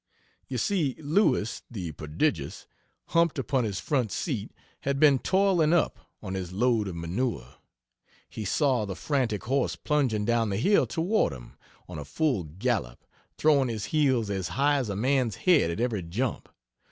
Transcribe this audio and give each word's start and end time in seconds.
You 0.47 0.57
see 0.57 0.95
Lewis, 0.97 1.61
the 1.69 1.91
prodigious, 1.91 2.65
humped 3.09 3.37
upon 3.37 3.65
his 3.65 3.79
front 3.79 4.11
seat, 4.11 4.51
had 4.79 4.99
been 4.99 5.19
toiling 5.19 5.73
up, 5.73 5.99
on 6.23 6.33
his 6.33 6.51
load 6.51 6.87
of 6.87 6.95
manure; 6.95 7.57
he 8.27 8.43
saw 8.43 8.85
the 8.85 8.95
frantic 8.95 9.43
horse 9.43 9.75
plunging 9.75 10.25
down 10.25 10.49
the 10.49 10.57
hill 10.57 10.87
toward 10.87 11.33
him, 11.33 11.55
on 11.87 11.99
a 11.99 12.03
full 12.03 12.45
gallop, 12.45 13.05
throwing 13.37 13.69
his 13.69 13.85
heels 13.93 14.31
as 14.31 14.47
high 14.57 14.77
as 14.77 14.89
a 14.89 14.95
man's 14.95 15.35
head 15.35 15.69
at 15.69 15.79
every 15.79 16.01
jump. 16.01 16.49